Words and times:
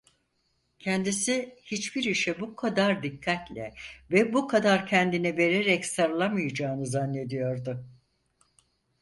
Kendisi 0.79 1.55
hiçbir 1.63 2.03
işe 2.03 2.39
bu 2.39 2.55
kadar 2.55 3.03
dikkatle 3.03 3.73
ve 4.11 4.33
bu 4.33 4.47
kadar 4.47 4.87
kendini 4.87 5.37
vererek 5.37 5.85
sarılamayacağını 5.85 6.87
zannediyordu. 6.87 7.85